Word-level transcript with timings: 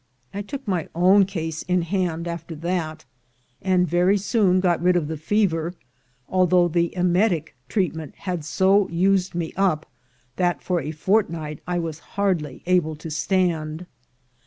I 0.33 0.41
took 0.41 0.67
my 0.67 0.89
own 0.95 1.25
case 1.25 1.61
in 1.61 1.83
hand 1.83 2.27
after 2.27 2.55
that, 2.55 3.05
and 3.61 3.87
very 3.87 4.17
soon 4.17 4.59
got 4.59 4.81
rid 4.81 4.95
of 4.95 5.07
the 5.07 5.15
fever, 5.15 5.75
although 6.27 6.67
the 6.67 6.95
emetic 6.95 7.55
treat 7.69 7.93
ment 7.93 8.15
had 8.15 8.43
so 8.43 8.89
used 8.89 9.35
me 9.35 9.53
up 9.55 9.85
that 10.37 10.63
for 10.63 10.81
a 10.81 10.89
fortnight 10.89 11.61
I 11.67 11.77
was 11.77 11.99
hardly 12.17 12.63
able 12.65 12.95
to 12.95 13.11
stand. 13.11 13.85